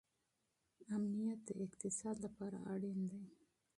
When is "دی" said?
3.11-3.23